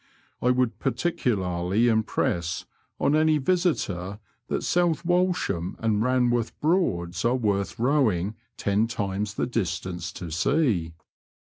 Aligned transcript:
I 0.41 0.49
would 0.49 0.79
particularly 0.79 1.87
impress 1.87 2.65
on 2.99 3.15
any 3.15 3.37
visitor 3.37 4.19
that 4.47 4.63
South 4.63 5.05
Walsham 5.05 5.75
and 5.77 6.01
Banworth 6.01 6.53
Broads 6.59 7.23
are 7.23 7.35
worth 7.35 7.77
rowing 7.77 8.33
ten 8.57 8.87
times 8.87 9.35
the 9.35 9.45
distance 9.45 10.11
to 10.13 10.31
see. 10.31 10.93